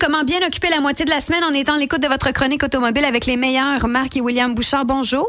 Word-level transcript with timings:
Comment 0.00 0.24
bien 0.24 0.44
occuper 0.44 0.70
la 0.70 0.80
moitié 0.80 1.04
de 1.04 1.10
la 1.10 1.20
semaine 1.20 1.44
en 1.44 1.54
étant 1.54 1.76
l'écoute 1.76 2.02
de 2.02 2.08
votre 2.08 2.32
chronique 2.32 2.64
automobile 2.64 3.04
avec 3.04 3.26
les 3.26 3.36
meilleurs 3.36 3.86
Marc 3.86 4.16
et 4.16 4.20
William 4.20 4.52
Bouchard. 4.52 4.84
Bonjour. 4.84 5.24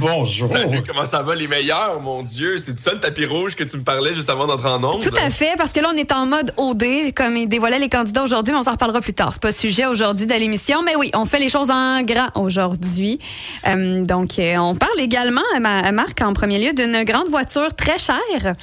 Bonjour. 0.00 0.48
Salut, 0.48 0.82
comment 0.86 1.04
ça 1.04 1.20
va 1.20 1.34
les 1.34 1.46
meilleurs, 1.46 2.00
mon 2.00 2.22
Dieu? 2.22 2.56
C'est 2.56 2.78
ça 2.80 2.94
le 2.94 3.00
tapis 3.00 3.26
rouge 3.26 3.54
que 3.54 3.62
tu 3.62 3.76
me 3.76 3.84
parlais 3.84 4.14
juste 4.14 4.30
avant 4.30 4.46
d'entrer 4.46 4.70
en 4.70 4.82
ondes? 4.82 5.02
Tout 5.02 5.14
à 5.20 5.28
fait, 5.28 5.52
parce 5.58 5.70
que 5.72 5.80
là, 5.80 5.90
on 5.94 5.96
est 5.98 6.12
en 6.12 6.24
mode 6.24 6.54
OD, 6.56 7.12
comme 7.14 7.36
il 7.36 7.46
dévoilait 7.46 7.78
les 7.78 7.90
candidats 7.90 8.22
aujourd'hui, 8.24 8.54
mais 8.54 8.58
on 8.58 8.62
s'en 8.62 8.72
reparlera 8.72 9.02
plus 9.02 9.12
tard. 9.12 9.34
C'est 9.34 9.42
pas 9.42 9.48
le 9.48 9.52
sujet 9.52 9.84
aujourd'hui 9.84 10.26
de 10.26 10.34
l'émission, 10.34 10.82
mais 10.82 10.96
oui, 10.96 11.10
on 11.12 11.26
fait 11.26 11.38
les 11.38 11.50
choses 11.50 11.70
en 11.70 12.00
grand 12.02 12.30
aujourd'hui. 12.36 13.18
Euh, 13.66 14.02
donc, 14.02 14.38
euh, 14.38 14.56
on 14.56 14.76
parle 14.76 14.98
également, 14.98 15.42
à 15.54 15.92
Marc, 15.92 16.22
en 16.22 16.32
premier 16.32 16.58
lieu, 16.58 16.72
d'une 16.72 17.04
grande 17.04 17.28
voiture 17.28 17.74
très 17.74 17.98
chère 17.98 18.54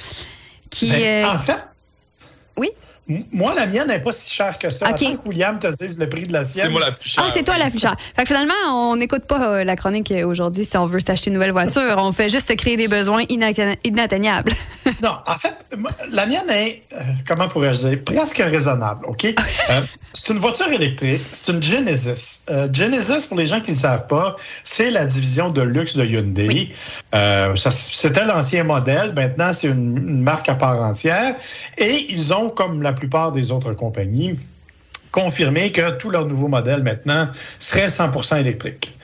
qui... 0.68 0.90
Ben, 0.90 1.26
en 1.26 1.38
fait... 1.38 1.58
Oui? 2.56 2.70
Moi, 3.08 3.52
la 3.56 3.66
mienne 3.66 3.88
n'est 3.88 3.98
pas 3.98 4.12
si 4.12 4.32
chère 4.32 4.58
que 4.58 4.70
ça. 4.70 4.90
Okay. 4.90 5.16
que 5.16 5.28
William 5.28 5.58
te 5.58 5.66
dise 5.66 5.98
le 5.98 6.08
prix 6.08 6.22
de 6.22 6.32
la 6.32 6.44
sienne. 6.44 6.66
C'est 6.66 6.70
moi 6.70 6.80
la 6.80 6.92
plus 6.92 7.10
chère. 7.10 7.24
Ah, 7.26 7.30
c'est 7.34 7.42
toi 7.42 7.58
la 7.58 7.68
plus 7.68 7.80
chère. 7.80 7.96
Fait 8.14 8.22
que 8.22 8.28
finalement, 8.28 8.54
on 8.68 8.94
n'écoute 8.94 9.24
pas 9.24 9.48
euh, 9.48 9.64
la 9.64 9.74
chronique 9.74 10.12
aujourd'hui 10.24 10.64
si 10.64 10.76
on 10.76 10.86
veut 10.86 11.00
s'acheter 11.00 11.30
une 11.30 11.34
nouvelle 11.34 11.50
voiture. 11.50 11.94
On 11.96 12.12
fait 12.12 12.28
juste 12.28 12.54
créer 12.56 12.76
des 12.76 12.86
besoins 12.86 13.24
inatteignables. 13.28 14.52
non, 15.02 15.16
en 15.26 15.36
fait, 15.36 15.54
la 16.10 16.26
mienne 16.26 16.48
est, 16.48 16.82
euh, 16.92 17.00
comment 17.26 17.48
pourrais-je 17.48 17.88
dire, 17.88 17.98
presque 18.04 18.38
raisonnable, 18.38 19.04
OK? 19.06 19.24
euh, 19.24 19.80
c'est 20.14 20.32
une 20.32 20.38
voiture 20.38 20.68
électrique. 20.68 21.22
C'est 21.32 21.52
une 21.52 21.62
Genesis. 21.62 22.44
Euh, 22.50 22.68
Genesis, 22.72 23.26
pour 23.26 23.36
les 23.36 23.46
gens 23.46 23.60
qui 23.60 23.72
ne 23.72 23.76
savent 23.76 24.06
pas, 24.06 24.36
c'est 24.62 24.90
la 24.92 25.06
division 25.06 25.50
de 25.50 25.62
luxe 25.62 25.96
de 25.96 26.04
Hyundai. 26.04 26.46
Oui. 26.46 26.72
C'était 27.68 28.24
l'ancien 28.24 28.62
modèle. 28.62 29.12
Maintenant, 29.14 29.52
c'est 29.52 29.68
une, 29.68 29.96
une 29.96 30.22
marque 30.22 30.48
à 30.48 30.54
part 30.54 30.80
entière. 30.80 31.34
Et 31.78 32.06
ils 32.10 32.32
ont, 32.32 32.48
comme 32.48 32.82
la 32.82 32.91
plupart 32.92 33.32
des 33.32 33.52
autres 33.52 33.72
compagnies, 33.72 34.38
confirmé 35.10 35.72
que 35.72 35.90
tous 35.96 36.10
leurs 36.10 36.26
nouveaux 36.26 36.48
modèles 36.48 36.82
maintenant 36.82 37.28
seraient 37.58 37.88
100 37.88 38.36
électriques. 38.36 38.96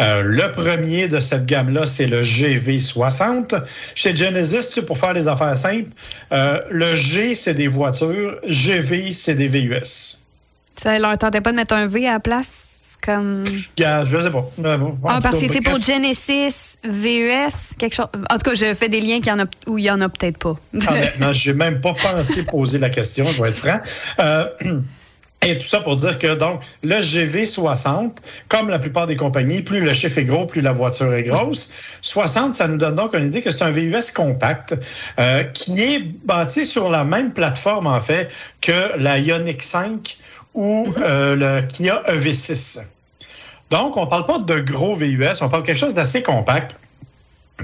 Euh, 0.00 0.22
le 0.22 0.50
premier 0.52 1.08
de 1.08 1.20
cette 1.20 1.46
gamme-là, 1.46 1.86
c'est 1.86 2.06
le 2.06 2.22
GV60. 2.22 3.62
Chez 3.94 4.16
Genesis, 4.16 4.80
pour 4.86 4.98
faire 4.98 5.12
les 5.12 5.28
affaires 5.28 5.56
simples, 5.56 5.90
euh, 6.32 6.58
le 6.70 6.94
G, 6.96 7.34
c'est 7.34 7.54
des 7.54 7.68
voitures, 7.68 8.38
GV, 8.44 9.12
c'est 9.12 9.34
des 9.34 9.48
VUS. 9.48 10.18
Ça 10.82 10.98
leur 10.98 11.16
tentait 11.18 11.40
pas 11.40 11.52
de 11.52 11.56
mettre 11.56 11.74
un 11.74 11.86
V 11.86 12.08
à 12.08 12.14
la 12.14 12.20
place? 12.20 12.71
Comme... 13.04 13.44
Yeah, 13.78 14.04
je 14.04 14.22
sais 14.22 14.30
pas. 14.30 14.48
Ah, 15.08 15.20
parce 15.20 15.36
que 15.36 15.52
c'est 15.52 15.60
pour 15.60 15.78
Genesis, 15.78 16.78
VUS, 16.84 17.74
quelque 17.76 17.96
chose. 17.96 18.06
En 18.30 18.38
tout 18.38 18.50
cas, 18.50 18.54
je 18.54 18.74
fais 18.74 18.88
des 18.88 19.00
liens 19.00 19.20
en 19.28 19.40
a, 19.40 19.44
où 19.66 19.76
il 19.76 19.84
y 19.84 19.90
en 19.90 20.00
a 20.00 20.08
peut-être 20.08 20.38
pas. 20.38 20.56
Honnêtement, 20.72 21.32
j'ai 21.32 21.52
même 21.52 21.80
pas 21.80 21.94
pensé 21.94 22.44
poser 22.44 22.78
la 22.78 22.90
question, 22.90 23.26
je 23.32 23.42
vais 23.42 23.48
être 23.48 23.58
franc. 23.58 23.80
Euh, 24.20 24.46
Et 25.44 25.58
tout 25.58 25.66
ça 25.66 25.80
pour 25.80 25.96
dire 25.96 26.20
que 26.20 26.34
donc 26.34 26.62
le 26.84 26.96
GV60, 26.96 28.12
comme 28.48 28.68
la 28.68 28.78
plupart 28.78 29.08
des 29.08 29.16
compagnies, 29.16 29.60
plus 29.60 29.80
le 29.80 29.92
chiffre 29.92 30.18
est 30.18 30.24
gros, 30.24 30.46
plus 30.46 30.60
la 30.60 30.72
voiture 30.72 31.12
est 31.14 31.24
grosse. 31.24 31.72
60, 32.02 32.54
ça 32.54 32.68
nous 32.68 32.76
donne 32.76 32.94
donc 32.94 33.12
une 33.14 33.26
idée 33.26 33.42
que 33.42 33.50
c'est 33.50 33.64
un 33.64 33.70
VUS 33.70 34.12
compact 34.14 34.76
euh, 35.18 35.42
qui 35.42 35.82
est 35.82 35.98
bâti 36.24 36.64
sur 36.64 36.90
la 36.90 37.02
même 37.02 37.32
plateforme 37.32 37.88
en 37.88 38.00
fait 38.00 38.30
que 38.60 38.96
la 38.98 39.18
Ioniq 39.18 39.64
5 39.64 40.16
ou 40.54 40.92
euh, 40.98 41.34
le 41.34 41.66
Kia 41.66 42.02
EV6. 42.08 42.84
Donc, 43.70 43.96
on 43.96 44.04
ne 44.04 44.10
parle 44.10 44.26
pas 44.26 44.38
de 44.38 44.60
gros 44.60 44.94
VUS, 44.94 45.40
on 45.40 45.48
parle 45.48 45.62
de 45.62 45.66
quelque 45.66 45.78
chose 45.78 45.94
d'assez 45.94 46.22
compact. 46.22 46.76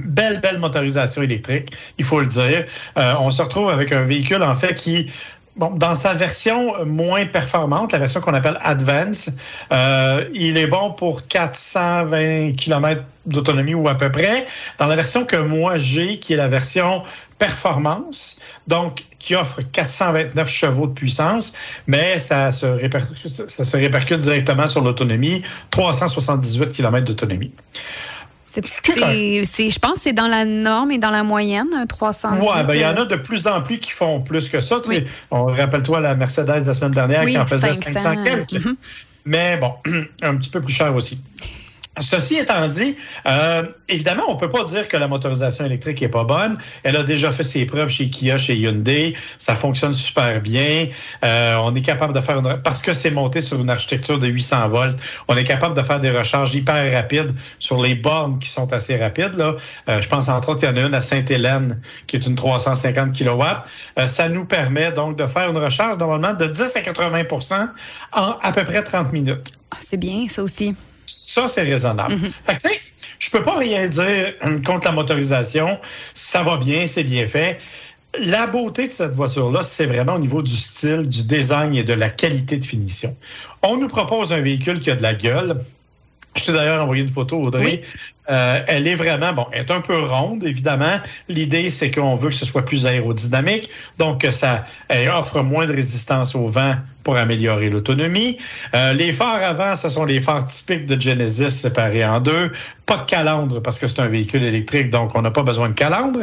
Belle, 0.01 0.41
belle 0.41 0.59
motorisation 0.59 1.23
électrique, 1.23 1.71
il 1.99 2.05
faut 2.05 2.21
le 2.21 2.27
dire. 2.27 2.67
Euh, 2.99 3.15
on 3.19 3.31
se 3.31 3.43
retrouve 3.43 3.69
avec 3.69 3.93
un 3.93 4.03
véhicule, 4.03 4.43
en 4.43 4.55
fait, 4.55 4.75
qui 4.75 5.11
Bon, 5.59 5.71
dans 5.71 5.97
sa 5.97 6.15
version 6.15 6.85
moins 6.85 7.27
performante, 7.27 7.91
la 7.91 7.99
version 7.99 8.21
qu'on 8.21 8.33
appelle 8.33 8.59
Advance, 8.63 9.29
euh, 9.73 10.25
il 10.33 10.57
est 10.57 10.69
bon 10.69 10.93
pour 10.93 11.27
420 11.27 12.53
km 12.53 13.03
d'autonomie 13.27 13.75
ou 13.75 13.89
à 13.89 13.97
peu 13.97 14.09
près. 14.11 14.47
Dans 14.79 14.87
la 14.87 14.95
version 14.95 15.25
que 15.25 15.35
moi 15.35 15.77
j'ai, 15.77 16.21
qui 16.21 16.35
est 16.35 16.37
la 16.37 16.47
version 16.47 17.03
performance, 17.39 18.39
donc 18.69 19.03
qui 19.19 19.35
offre 19.35 19.63
429 19.73 20.49
chevaux 20.49 20.87
de 20.87 20.93
puissance, 20.93 21.53
mais 21.89 22.21
ça 22.21 22.53
se 22.53 22.67
répercute, 22.67 23.27
ça 23.27 23.65
se 23.65 23.77
répercute 23.77 24.21
directement 24.21 24.69
sur 24.69 24.83
l'autonomie, 24.83 25.43
378 25.73 26.71
km 26.71 27.05
d'autonomie. 27.05 27.51
Je 28.55 29.79
pense 29.79 29.95
que 29.95 30.01
c'est 30.01 30.13
dans 30.13 30.29
la 30.29 30.45
norme 30.45 30.91
et 30.91 30.99
dans 30.99 31.11
la 31.11 31.23
moyenne, 31.23 31.69
300. 31.89 32.39
Oui, 32.41 32.47
ben, 32.67 32.75
il 32.75 32.81
y 32.81 32.87
en 32.87 32.97
a 32.97 33.05
de 33.05 33.17
plus 33.17 33.47
en 33.47 33.63
plus 33.63 33.79
qui 33.79 33.91
font 33.91 34.21
plus 34.21 34.49
que 34.49 34.61
ça. 34.61 34.77
Oui. 34.89 35.05
On 35.31 35.47
rappelle-toi 35.47 36.01
la 36.01 36.15
Mercedes 36.15 36.63
de 36.63 36.67
la 36.67 36.73
semaine 36.73 36.93
dernière 36.93 37.25
oui, 37.25 37.33
qui 37.33 37.39
en 37.39 37.47
faisait 37.47 37.73
500, 37.73 37.93
500 37.93 38.25
quelques. 38.25 38.53
Mm 38.53 38.59
-hmm. 38.59 38.77
Mais 39.25 39.57
bon, 39.59 39.73
un 40.23 40.37
petit 40.37 40.51
peu 40.51 40.61
plus 40.61 40.73
cher 40.73 40.95
aussi. 40.95 41.21
Ceci 42.01 42.37
étant 42.37 42.67
dit, 42.69 42.97
euh, 43.27 43.63
évidemment, 43.89 44.25
on 44.29 44.37
peut 44.37 44.51
pas 44.51 44.65
dire 44.65 44.89
que 44.89 44.97
la 44.97 45.09
motorisation 45.09 45.65
électrique 45.65 46.03
est 46.03 46.09
pas 46.09 46.25
bonne. 46.25 46.57
Elle 46.83 46.97
a 46.97 47.03
déjà 47.03 47.31
fait 47.31 47.45
ses 47.45 47.67
preuves 47.67 47.89
chez 47.89 48.11
Kia, 48.11 48.39
chez 48.39 48.57
Hyundai. 48.57 49.15
Ça 49.39 49.55
fonctionne 49.55 49.93
super 49.93 50.41
bien. 50.41 50.89
Euh, 51.25 51.57
on 51.63 51.75
est 51.75 51.83
capable 51.83 52.13
de 52.13 52.21
faire 52.21 52.39
une, 52.39 52.61
parce 52.63 52.83
que 52.83 52.93
c'est 52.93 53.11
monté 53.11 53.41
sur 53.41 53.61
une 53.61 53.71
architecture 53.71 54.19
de 54.19 54.27
800 54.27 54.69
volts. 54.69 54.99
On 55.29 55.37
est 55.37 55.45
capable 55.45 55.77
de 55.77 55.83
faire 55.83 56.01
des 56.01 56.11
recharges 56.11 56.55
hyper 56.55 56.93
rapides 56.93 57.35
sur 57.59 57.83
les 57.83 57.95
bornes 57.95 58.39
qui 58.39 58.49
sont 58.49 58.73
assez 58.73 58.97
rapides. 58.97 59.35
Là, 59.35 59.57
euh, 59.89 60.01
je 60.01 60.09
pense 60.09 60.29
entre 60.29 60.51
autres, 60.51 60.65
il 60.65 60.67
y 60.67 60.73
en 60.73 60.77
a 60.77 60.87
une 60.87 60.95
à 60.95 61.01
Sainte-Hélène 61.01 61.81
qui 62.07 62.17
est 62.17 62.27
une 62.27 62.35
350 62.35 63.17
kW. 63.17 63.43
ça 64.07 64.29
nous 64.29 64.45
permet 64.45 64.93
donc 64.93 65.17
de 65.17 65.27
faire 65.27 65.51
une 65.51 65.59
recharge 65.59 65.99
normalement 65.99 66.35
de 66.35 66.47
10 66.47 66.77
à 66.77 66.81
80% 66.81 67.69
en 68.13 68.23
à 68.43 68.53
peu 68.53 68.65
près 68.65 68.83
30 68.83 69.13
minutes. 69.13 69.53
C'est 69.81 69.97
bien, 69.97 70.27
ça 70.29 70.43
aussi. 70.43 70.75
Ça, 71.09 71.49
c'est 71.49 71.63
raisonnable. 71.63 72.15
Mm 72.15 72.19
-hmm. 72.19 72.33
Fait 72.45 72.57
que, 72.57 72.63
tu 72.63 72.69
sais, 72.69 72.81
je 73.19 73.31
peux 73.31 73.43
pas 73.43 73.59
rien 73.59 73.89
dire 73.89 74.35
contre 74.65 74.87
la 74.89 74.93
motorisation. 74.93 75.79
Ça 76.15 76.43
va 76.43 76.57
bien, 76.57 76.87
c'est 76.87 77.05
bien 77.05 77.27
fait. 77.27 77.59
La 78.19 78.47
beauté 78.47 78.87
de 78.87 78.91
cette 78.91 79.15
voiture-là, 79.15 79.63
c'est 79.63 79.87
vraiment 79.87 80.15
au 80.15 80.19
niveau 80.19 80.43
du 80.43 80.57
style, 80.57 81.09
du 81.09 81.23
design 81.25 81.75
et 81.75 81.85
de 81.85 81.93
la 81.93 82.11
qualité 82.11 82.57
de 82.57 82.65
finition. 82.65 83.17
On 83.63 83.77
nous 83.77 83.89
propose 83.89 84.33
un 84.33 84.41
véhicule 84.41 84.81
qui 84.81 84.91
a 84.91 84.97
de 84.97 85.03
la 85.03 85.15
gueule. 85.15 85.61
Je 86.39 86.45
t'ai 86.45 86.53
d'ailleurs 86.53 86.83
envoyé 86.83 87.03
une 87.03 87.09
photo, 87.09 87.43
Audrey. 87.43 87.65
Oui. 87.65 87.81
Euh, 88.31 88.61
elle 88.67 88.87
est 88.87 88.95
vraiment, 88.95 89.33
bon, 89.33 89.47
elle 89.53 89.63
est 89.63 89.71
un 89.71 89.81
peu 89.81 89.99
ronde, 89.99 90.45
évidemment. 90.45 90.99
L'idée, 91.29 91.71
c'est 91.71 91.91
qu'on 91.91 92.15
veut 92.15 92.29
que 92.29 92.35
ce 92.35 92.45
soit 92.45 92.65
plus 92.65 92.87
aérodynamique, 92.87 93.71
donc 93.97 94.21
que 94.21 94.31
ça 94.31 94.67
elle 94.89 95.09
offre 95.09 95.43
moins 95.43 95.67
de 95.67 95.73
résistance 95.73 96.35
au 96.35 96.47
vent 96.47 96.75
pour 97.05 97.17
améliorer 97.17 97.71
l'autonomie. 97.71 98.37
Euh, 98.75 98.93
les 98.93 99.15
phares 99.15 99.43
avant, 99.43 99.75
ce 99.75 99.89
sont 99.89 100.05
les 100.05 100.21
phares 100.21 100.45
typiques 100.45 100.85
de 100.85 101.01
Genesis 101.01 101.51
séparés 101.51 102.05
en 102.05 102.21
deux. 102.21 102.53
Pas 102.85 102.99
de 102.99 103.07
calandre 103.07 103.63
parce 103.63 103.79
que 103.79 103.87
c'est 103.87 104.01
un 104.01 104.09
véhicule 104.09 104.43
électrique, 104.43 104.91
donc 104.91 105.15
on 105.15 105.23
n'a 105.23 105.31
pas 105.31 105.43
besoin 105.43 105.71
de 105.71 105.75
calandre. 105.75 106.21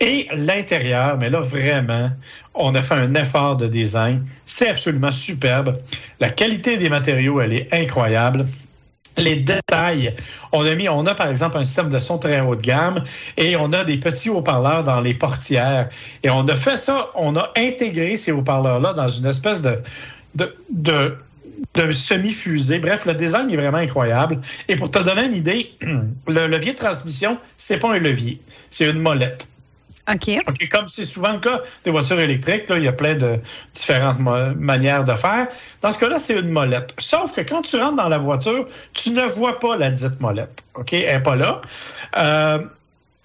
Et 0.00 0.28
l'intérieur, 0.34 1.18
mais 1.18 1.28
là, 1.28 1.40
vraiment, 1.40 2.08
on 2.54 2.74
a 2.74 2.82
fait 2.82 2.94
un 2.94 3.14
effort 3.14 3.56
de 3.56 3.66
design. 3.66 4.24
C'est 4.46 4.70
absolument 4.70 5.12
superbe. 5.12 5.76
La 6.18 6.30
qualité 6.30 6.78
des 6.78 6.88
matériaux, 6.88 7.42
elle 7.42 7.52
est 7.52 7.68
incroyable 7.72 8.46
les 9.16 9.36
détails. 9.36 10.14
On 10.52 10.64
a 10.64 10.74
mis, 10.74 10.88
on 10.88 11.06
a 11.06 11.14
par 11.14 11.28
exemple 11.28 11.58
un 11.58 11.64
système 11.64 11.90
de 11.90 11.98
son 11.98 12.18
très 12.18 12.40
haut 12.40 12.56
de 12.56 12.62
gamme 12.62 13.04
et 13.36 13.56
on 13.56 13.72
a 13.72 13.84
des 13.84 13.98
petits 13.98 14.30
haut-parleurs 14.30 14.84
dans 14.84 15.00
les 15.00 15.14
portières. 15.14 15.88
Et 16.22 16.30
on 16.30 16.46
a 16.48 16.56
fait 16.56 16.76
ça, 16.76 17.10
on 17.14 17.36
a 17.36 17.50
intégré 17.56 18.16
ces 18.16 18.32
haut-parleurs-là 18.32 18.92
dans 18.92 19.08
une 19.08 19.26
espèce 19.26 19.62
de, 19.62 19.78
de, 20.34 20.54
de, 20.70 21.92
semi-fusée. 21.92 22.78
Bref, 22.78 23.06
le 23.06 23.14
design 23.14 23.50
est 23.50 23.56
vraiment 23.56 23.78
incroyable. 23.78 24.40
Et 24.68 24.76
pour 24.76 24.90
te 24.90 24.98
donner 24.98 25.24
une 25.24 25.34
idée, 25.34 25.70
le 26.28 26.46
levier 26.46 26.72
de 26.72 26.78
transmission, 26.78 27.38
c'est 27.58 27.78
pas 27.78 27.94
un 27.94 27.98
levier, 27.98 28.40
c'est 28.70 28.88
une 28.88 29.00
molette. 29.00 29.48
OK. 30.10 30.30
OK. 30.48 30.68
Comme 30.70 30.88
c'est 30.88 31.04
souvent 31.04 31.34
le 31.34 31.38
cas 31.38 31.60
des 31.84 31.90
voitures 31.90 32.18
électriques, 32.18 32.68
là, 32.68 32.76
il 32.76 32.84
y 32.84 32.88
a 32.88 32.92
plein 32.92 33.14
de 33.14 33.38
différentes 33.72 34.18
manières 34.18 35.04
de 35.04 35.14
faire. 35.14 35.46
Dans 35.80 35.92
ce 35.92 35.98
cas-là, 36.00 36.18
c'est 36.18 36.38
une 36.38 36.50
molette. 36.50 36.92
Sauf 36.98 37.32
que 37.32 37.40
quand 37.42 37.62
tu 37.62 37.76
rentres 37.76 37.96
dans 37.96 38.08
la 38.08 38.18
voiture, 38.18 38.66
tu 38.94 39.10
ne 39.10 39.22
vois 39.22 39.60
pas 39.60 39.76
la 39.76 39.90
dite 39.90 40.20
molette. 40.20 40.64
OK? 40.74 40.92
Elle 40.92 41.16
n'est 41.16 41.22
pas 41.22 41.36
là. 41.36 41.60
Euh, 42.18 42.58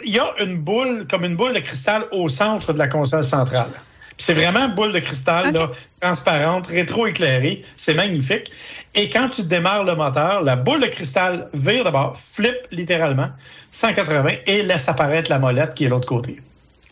il 0.03 0.13
y 0.13 0.19
a 0.19 0.31
une 0.39 0.59
boule, 0.59 1.07
comme 1.09 1.25
une 1.25 1.35
boule 1.35 1.53
de 1.53 1.59
cristal 1.59 2.06
au 2.12 2.29
centre 2.29 2.74
de 2.74 2.77
la 2.77 2.88
console 2.88 3.23
centrale. 3.23 3.71
C'est 4.18 4.33
vraiment 4.33 4.65
une 4.68 4.75
boule 4.75 4.94
de 4.94 5.00
cristal 5.00 5.50
okay. 5.50 5.57
là, 5.57 5.71
transparente, 6.01 6.68
rétro-éclairée. 6.68 7.63
C'est 7.75 7.94
magnifique. 7.94 8.51
Et 8.95 9.09
quand 9.09 9.30
tu 9.30 9.44
démarres 9.44 9.83
le 9.83 9.95
moteur, 9.95 10.44
la 10.44 10.56
boule 10.56 10.81
de 10.81 10.88
cristal 10.88 11.50
vire 11.53 11.83
d'abord, 11.83 12.19
flippe 12.19 12.68
littéralement 12.71 13.30
180 13.71 14.30
et 14.45 14.63
laisse 14.63 14.88
apparaître 14.89 15.30
la 15.30 15.39
molette 15.39 15.73
qui 15.75 15.85
est 15.85 15.88
de 15.88 15.91
l'autre 15.91 16.07
côté. 16.07 16.39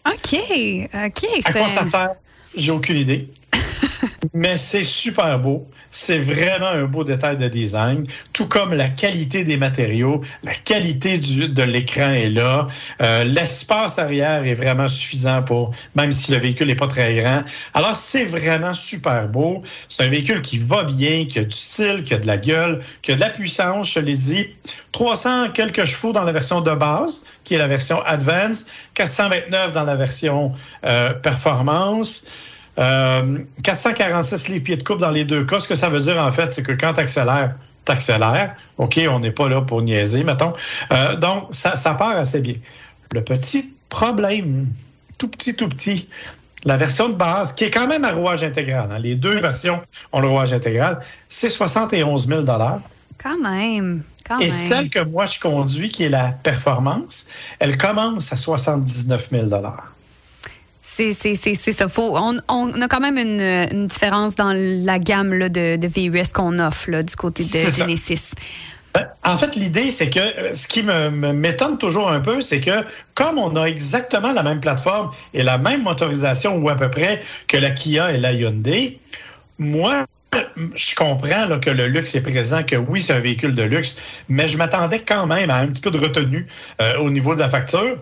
OK, 0.06 0.40
OK. 0.94 1.26
À 1.46 1.52
quoi 1.52 1.70
ça 1.70 1.86
sert? 1.86 2.16
J'ai 2.56 2.72
aucune 2.72 2.98
idée. 2.98 3.30
Mais 4.34 4.58
c'est 4.58 4.84
super 4.84 5.40
beau. 5.40 5.68
C'est 5.96 6.20
vraiment 6.20 6.68
un 6.68 6.84
beau 6.84 7.06
détail 7.06 7.38
de 7.38 7.48
design, 7.48 8.06
tout 8.34 8.48
comme 8.48 8.74
la 8.74 8.90
qualité 8.90 9.46
des 9.46 9.56
matériaux, 9.56 10.22
la 10.44 10.54
qualité 10.54 11.18
de 11.18 11.64
l'écran 11.64 12.12
est 12.12 12.30
là, 12.30 12.68
euh, 13.02 13.24
l'espace 13.24 13.98
arrière 13.98 14.44
est 14.44 14.56
vraiment 14.56 14.90
suffisant 14.90 15.42
pour, 15.42 15.72
même 15.96 16.12
si 16.12 16.34
le 16.34 16.38
véhicule 16.38 16.68
n'est 16.68 16.76
pas 16.76 16.88
très 16.88 17.16
grand. 17.16 17.44
Alors, 17.74 17.96
c'est 17.96 18.26
vraiment 18.26 18.74
super 18.74 19.30
beau. 19.30 19.64
C'est 19.88 20.04
un 20.04 20.10
véhicule 20.10 20.42
qui 20.42 20.58
va 20.58 20.84
bien, 20.84 21.28
qui 21.28 21.40
a 21.40 21.46
du 21.46 21.56
style, 21.56 22.04
qui 22.04 22.14
a 22.14 22.18
de 22.18 22.28
la 22.28 22.38
gueule, 22.38 22.84
qui 23.02 23.14
a 23.14 23.16
de 23.16 23.22
la 23.22 23.30
puissance, 23.30 23.94
je 23.94 24.02
l'ai 24.02 24.18
dit. 24.18 24.48
300 24.92 25.52
quelques 25.52 25.86
chevaux 25.86 26.12
dans 26.12 26.26
la 26.26 26.34
version 26.34 26.60
de 26.60 26.76
base, 26.76 27.24
qui 27.46 27.56
est 27.56 27.58
la 27.58 27.68
version 27.68 28.02
Advance, 28.06 28.68
429 28.96 29.72
dans 29.72 29.84
la 29.84 29.96
version 29.96 30.52
euh, 30.84 31.14
Performance. 31.14 32.28
446 32.78 34.50
euh, 34.50 34.54
livres 34.54 34.64
pieds 34.64 34.78
de 34.78 34.84
coupe 34.84 35.00
dans 35.00 35.12
les 35.12 35.26
deux 35.26 35.46
cas. 35.46 35.60
Ce 35.60 35.68
que 35.68 35.76
ça 35.76 35.90
veut 35.90 36.00
dire, 36.00 36.18
en 36.18 36.32
fait, 36.32 36.52
c'est 36.52 36.64
que 36.64 36.74
quand 36.74 36.94
tu 36.94 37.00
accélères, 37.00 37.56
tu 37.86 37.92
accélères. 37.92 38.56
OK, 38.78 39.00
on 39.10 39.20
n'est 39.20 39.32
pas 39.32 39.48
là 39.48 39.62
pour 39.62 39.82
niaiser, 39.82 40.24
mettons. 40.24 40.54
Euh, 40.92 41.16
donc, 41.16 41.50
ça, 41.52 41.76
ça 41.76 41.94
part 41.94 42.18
assez 42.18 42.42
bien. 42.42 42.56
Le 43.14 43.24
petit 43.24 43.74
problème, 43.90 44.68
tout 45.18 45.30
petit, 45.30 45.56
tout 45.56 45.70
petit, 45.70 46.10
la 46.66 46.78
version 46.78 47.10
de 47.10 47.14
base, 47.14 47.54
qui 47.54 47.64
est 47.64 47.72
quand 47.72 47.88
même 47.88 48.04
à 48.04 48.12
rouage 48.12 48.44
intégral, 48.44 48.90
hein, 48.92 49.00
les 49.00 49.16
deux 49.16 49.40
versions 49.40 49.82
ont 50.12 50.20
le 50.20 50.28
rouage 50.28 50.52
intégral, 50.52 51.00
c'est 51.30 51.50
71 51.50 52.28
000 52.28 52.44
Quand 52.44 53.40
même. 53.42 54.04
Quand 54.28 54.40
Et 54.40 54.50
celle 54.50 54.90
que 54.90 55.00
moi 55.00 55.28
je 55.28 55.40
conduis, 55.40 55.90
qui 55.90 56.04
est 56.04 56.10
la 56.10 56.32
performance, 56.32 57.28
elle 57.60 57.78
commence 57.78 58.34
à 58.34 58.38
79 58.38 59.30
000 59.30 59.48
c'est 60.96 61.74
ça. 61.74 61.88
Faut, 61.90 62.16
on, 62.18 62.38
on, 62.48 62.82
a 62.82 62.88
quand 62.88 63.00
même 63.00 63.18
une, 63.18 63.42
une, 63.42 63.88
différence 63.88 64.36
dans 64.36 64.54
la 64.54 65.00
gamme 65.00 65.34
là, 65.34 65.50
de, 65.50 65.76
de 65.76 65.88
VUS 65.88 66.32
qu'on 66.34 66.60
offre 66.60 66.90
là, 66.90 67.04
du 67.04 67.16
côté 67.16 67.44
de 67.44 67.70
Genesis. 67.70 68.32
Ben, 68.96 69.10
en 69.26 69.38
fait, 69.38 69.58
l'idée, 69.58 69.90
c'est 69.90 70.10
que 70.10 70.20
euh, 70.20 70.54
ce 70.54 70.70
qui 70.70 70.82
me, 70.82 71.10
m'étonne 71.10 71.78
toujours 71.78 72.10
un 72.10 72.22
peu, 72.22 72.40
c'est 72.40 72.62
que 72.62 72.86
comme 73.14 73.38
on 73.38 73.58
a 73.58 73.66
exactement 73.66 74.32
la 74.32 74.42
même 74.42 74.62
plateforme 74.62 75.12
et 75.34 75.44
la 75.44 75.58
même 75.58 75.84
motorisation, 75.84 76.56
ou 76.58 76.70
à 76.70 76.76
peu 76.76 76.90
près, 76.90 77.22
que 77.50 77.58
la 77.58 77.72
Kia 77.72 78.14
et 78.14 78.18
la 78.18 78.32
Hyundai, 78.32 79.00
moi, 79.60 80.06
je 80.76 80.96
comprends 80.96 81.46
là, 81.46 81.60
que 81.60 81.70
le 81.70 81.88
luxe 81.88 82.16
est 82.16 82.22
présent, 82.22 82.64
que 82.64 82.78
oui, 82.78 83.02
c'est 83.02 83.12
un 83.12 83.20
véhicule 83.20 83.54
de 83.54 83.64
luxe, 83.64 83.98
mais 84.30 84.48
je 84.48 84.58
m'attendais 84.58 85.02
quand 85.02 85.28
même 85.28 85.50
à 85.50 85.58
un 85.58 85.68
petit 85.68 85.82
peu 85.82 85.92
de 85.92 86.00
retenue 86.00 86.48
euh, 86.82 86.98
au 87.00 87.10
niveau 87.10 87.36
de 87.36 87.42
la 87.42 87.50
facture. 87.50 87.98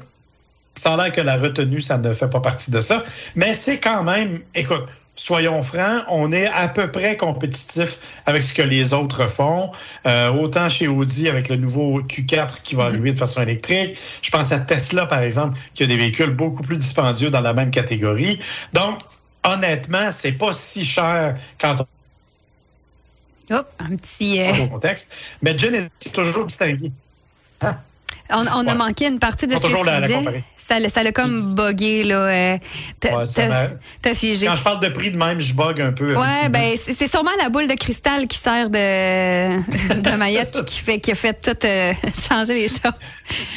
Ça 0.75 0.94
a 0.94 0.98
l'air 0.98 1.12
que 1.12 1.22
la 1.22 1.38
retenue, 1.38 1.81
ça 1.81 1.98
ne 1.98 2.14
fait 2.14 2.30
pas 2.30 2.40
partie 2.40 2.72
de 2.72 2.80
ça. 2.80 3.04
Mais 3.36 3.54
c'est 3.54 3.80
quand 3.80 4.04
même, 4.04 4.40
écoute, 4.56 4.84
soyons 5.16 5.62
francs, 5.62 6.04
on 6.10 6.31
est 6.31 6.48
à 6.48 6.68
peu 6.68 6.90
près 6.90 7.16
compétitif 7.18 8.00
avec 8.25 8.42
ce 8.42 8.54
que 8.54 8.62
les 8.62 8.94
autres 8.94 9.30
font. 9.30 9.72
Euh, 10.08 10.31
autant 10.31 10.70
chez 10.70 10.88
Audi 10.88 11.30
avec 11.30 11.50
le 11.50 11.58
nouveau 11.58 12.02
Q4 12.02 12.62
qui 12.64 12.75
va 12.75 12.86
arriver 12.86 13.14
de 13.14 13.20
façon 13.20 13.42
électrique. 13.42 13.98
Je 14.22 14.31
pense 14.31 14.52
à 14.52 14.60
Tesla, 14.60 15.06
par 15.06 15.22
exemple, 15.22 15.60
qui 15.75 15.84
a 15.84 15.86
des 15.86 15.98
véhicules 15.98 16.31
beaucoup 16.31 16.64
plus 16.64 16.78
dispendieux 16.78 17.30
dans 17.30 17.42
la 17.42 17.54
même 17.54 17.70
catégorie. 17.70 18.40
Donc, 18.74 19.00
honnêtement, 19.44 20.10
c'est 20.10 20.34
pas 20.34 20.54
si 20.54 20.86
cher 20.86 21.38
quand 21.60 21.81
on 21.81 21.88
Oh, 23.52 23.62
un 23.80 23.96
petit. 23.98 24.42
Euh... 24.42 24.68
contexte. 24.68 25.14
Mais 25.42 25.58
Genesis 25.58 25.90
est 26.06 26.16
toujours 26.16 26.46
distingué. 26.46 26.92
Hein? 27.62 27.78
On, 28.30 28.46
on 28.48 28.68
a 28.68 28.75
manqué 28.75 29.08
une 29.08 29.20
partie 29.20 29.48
de 29.48 29.56
ce 29.56 29.62
que 29.62 29.68
tu 29.68 29.86
la, 29.86 30.02
disais. 30.02 30.44
Ça, 30.68 30.78
ça 30.88 31.04
l'a 31.04 31.12
comme 31.12 31.56
bugué, 31.56 32.04
là. 32.04 32.16
Euh, 32.16 32.58
T'as 33.00 34.14
figé. 34.16 34.48
Quand 34.48 34.56
je 34.56 34.64
parle 34.64 34.80
de 34.80 34.90
prix 34.90 35.12
de 35.12 35.18
même, 35.18 35.40
je 35.40 35.54
bug 35.54 35.81
un 35.81 35.92
peu. 35.92 36.16
Ouais, 36.16 36.50
ben, 36.50 36.78
c'est 36.81 37.08
sûrement 37.08 37.31
la 37.38 37.50
boule 37.50 37.68
de 37.68 37.74
cristal 37.74 38.28
qui 38.28 38.38
sert 38.38 38.70
de, 38.70 40.00
de 40.00 40.10
maillette 40.18 40.64
qui, 40.66 40.80
fait, 40.80 41.00
qui 41.00 41.12
a 41.12 41.16
fait 41.16 41.34
tout 41.42 41.66
euh, 41.66 41.92
changer 42.30 42.54
les 42.54 42.68
choses. 42.70 42.98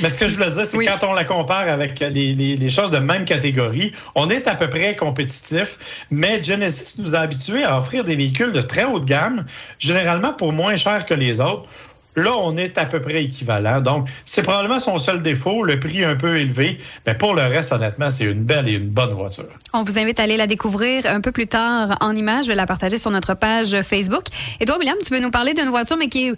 Mais 0.01 0.09
ce 0.09 0.19
que 0.19 0.27
je 0.27 0.35
voulais 0.35 0.51
dire, 0.51 0.67
c'est 0.67 0.85
quand 0.85 1.07
on 1.07 1.13
la 1.13 1.25
compare 1.25 1.69
avec 1.69 2.01
les, 2.01 2.35
les, 2.35 2.57
les, 2.57 2.69
choses 2.69 2.91
de 2.91 2.99
même 2.99 3.25
catégorie, 3.25 3.93
on 4.17 4.29
est 4.29 4.49
à 4.49 4.57
peu 4.57 4.69
près 4.69 4.97
compétitif, 4.97 5.79
mais 6.11 6.43
Genesis 6.43 7.01
nous 7.01 7.15
a 7.15 7.21
habitués 7.21 7.63
à 7.63 7.79
offrir 7.79 8.03
des 8.03 8.17
véhicules 8.17 8.53
de 8.53 8.63
très 8.63 8.85
haute 8.85 9.05
gamme, 9.05 9.47
généralement 9.79 10.33
pour 10.33 10.53
moins 10.53 10.75
cher 10.75 11.07
que 11.07 11.15
les 11.15 11.41
autres. 11.41 11.69
Là, 12.17 12.33
on 12.39 12.57
est 12.57 12.79
à 12.79 12.87
peu 12.87 13.01
près 13.01 13.25
équivalent. 13.25 13.81
Donc, 13.83 14.09
c'est 14.25 14.43
probablement 14.43 14.79
son 14.79 14.99
seul 14.99 15.23
défaut, 15.23 15.63
le 15.63 15.79
prix 15.79 16.03
un 16.03 16.17
peu 16.17 16.39
élevé. 16.39 16.81
Mais 17.07 17.15
pour 17.15 17.35
le 17.35 17.43
reste, 17.43 17.73
honnêtement, 17.73 18.09
c'est 18.09 18.25
une 18.25 18.43
belle 18.43 18.69
et 18.69 18.73
une 18.73 18.89
bonne 18.89 19.13
voiture. 19.13 19.49
On 19.75 19.83
vous 19.83 19.99
invite 19.99 20.19
à 20.19 20.23
aller 20.23 20.39
la 20.39 20.47
découvrir 20.47 21.05
un 21.07 21.21
peu 21.21 21.31
plus 21.31 21.47
tard 21.47 21.99
en 22.01 22.17
image. 22.17 22.47
Je 22.47 22.49
vais 22.49 22.55
la 22.55 22.67
partager 22.67 22.97
sur 22.97 23.11
notre 23.11 23.35
page 23.35 23.81
Facebook. 23.83 24.25
Edouard 24.61 24.79
William, 24.79 24.97
tu 25.05 25.13
veux 25.13 25.21
nous 25.21 25.31
parler 25.31 25.53
d'une 25.53 25.69
voiture, 25.69 25.97
mais 25.99 26.09
qui 26.09 26.29
est 26.29 26.35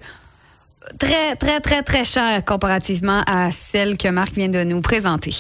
très, 0.98 1.36
très, 1.36 1.60
très, 1.60 1.82
très 1.82 2.04
chère 2.04 2.44
comparativement 2.44 3.22
à 3.26 3.50
celle 3.52 3.98
que 3.98 4.08
Marc 4.08 4.34
vient 4.34 4.48
de 4.48 4.64
nous 4.64 4.80
présenter. 4.80 5.34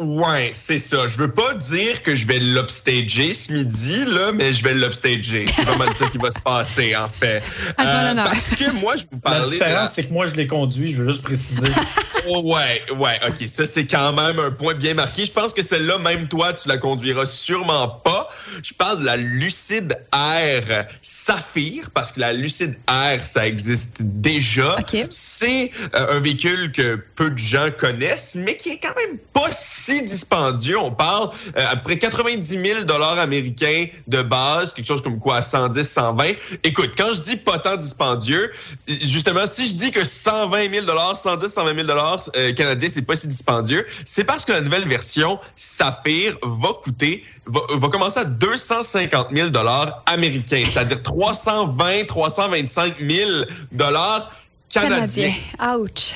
Ouais, 0.00 0.50
c'est 0.54 0.80
ça. 0.80 1.06
Je 1.06 1.16
veux 1.18 1.30
pas 1.30 1.54
dire 1.54 2.02
que 2.02 2.16
je 2.16 2.26
vais 2.26 2.40
l'upstager 2.40 3.32
ce 3.32 3.52
midi, 3.52 4.04
là, 4.04 4.32
mais 4.32 4.52
je 4.52 4.64
vais 4.64 4.74
l'upstager. 4.74 5.44
C'est 5.46 5.64
pas 5.64 5.76
mal 5.76 5.94
ça 5.94 6.06
qui 6.08 6.18
va 6.18 6.32
se 6.32 6.40
passer, 6.40 6.96
en 6.96 7.08
fait. 7.08 7.40
Euh, 7.78 8.14
parce 8.16 8.56
que 8.56 8.72
moi, 8.72 8.96
je 8.96 9.04
vous 9.08 9.20
parlais. 9.20 9.38
La 9.38 9.48
différence, 9.48 9.92
c'est 9.92 10.06
que 10.06 10.12
moi, 10.12 10.26
je 10.26 10.34
l'ai 10.34 10.48
conduit, 10.48 10.92
je 10.92 11.02
veux 11.02 11.10
juste 11.10 11.22
préciser. 11.22 11.68
oh, 12.28 12.42
ouais, 12.42 12.82
ouais, 12.96 13.20
OK. 13.28 13.46
Ça, 13.46 13.66
c'est 13.66 13.86
quand 13.86 14.12
même 14.14 14.40
un 14.40 14.50
point 14.50 14.74
bien 14.74 14.94
marqué. 14.94 15.26
Je 15.26 15.30
pense 15.30 15.52
que 15.52 15.62
celle-là, 15.62 15.98
même 15.98 16.26
toi, 16.26 16.52
tu 16.52 16.68
la 16.68 16.78
conduiras 16.78 17.26
sûrement 17.26 17.88
pas. 17.88 18.30
Je 18.64 18.74
parle 18.74 19.00
de 19.00 19.04
la 19.04 19.16
Lucide 19.16 19.96
Air 20.12 20.88
Saphir, 21.02 21.90
parce 21.94 22.10
que 22.10 22.18
la 22.18 22.32
Lucide 22.32 22.76
Air, 22.90 23.24
ça 23.24 23.46
existe 23.46 24.02
déjà. 24.02 24.76
C'est 25.10 25.70
euh, 25.94 26.16
un 26.16 26.20
véhicule 26.20 26.72
que 26.72 26.96
peu 27.14 27.30
de 27.30 27.38
gens 27.38 27.68
connaissent, 27.78 28.34
mais 28.34 28.56
qui 28.56 28.70
est 28.70 28.80
quand 28.80 28.94
même 28.96 29.18
pas 29.32 29.50
si 29.52 29.83
dispendieux. 30.02 30.78
On 30.78 30.92
parle 30.92 31.30
euh, 31.56 31.64
à 31.70 31.76
près 31.76 31.98
90 31.98 32.44
000 32.44 32.82
dollars 32.84 33.18
américains 33.18 33.86
de 34.06 34.22
base, 34.22 34.72
quelque 34.72 34.86
chose 34.86 35.02
comme 35.02 35.18
quoi 35.18 35.42
110, 35.42 35.88
120. 35.88 36.24
Écoute, 36.62 36.92
quand 36.96 37.12
je 37.14 37.20
dis 37.20 37.36
pas 37.36 37.58
tant 37.58 37.76
dispendieux, 37.76 38.50
justement, 38.88 39.46
si 39.46 39.68
je 39.68 39.74
dis 39.74 39.90
que 39.90 40.04
120 40.04 40.70
000 40.70 40.86
dollars, 40.86 41.16
110, 41.16 41.48
120 41.48 41.74
000 41.74 41.86
dollars 41.86 42.20
euh, 42.36 42.52
canadiens, 42.52 42.88
c'est 42.88 43.02
pas 43.02 43.16
si 43.16 43.28
dispendieux, 43.28 43.86
c'est 44.04 44.24
parce 44.24 44.44
que 44.44 44.52
la 44.52 44.60
nouvelle 44.60 44.88
version 44.88 45.38
Saphir 45.54 46.36
va 46.42 46.68
coûter 46.82 47.24
Va, 47.46 47.60
va, 47.74 47.88
commencer 47.90 48.20
à 48.20 48.24
250 48.24 49.28
000 49.30 49.50
dollars 49.50 50.02
américains, 50.06 50.64
c'est-à-dire 50.64 51.02
320, 51.02 52.06
325 52.06 52.94
000 52.98 53.30
dollars 53.70 54.32
canadien. 54.80 55.32
Ouch. 55.76 56.14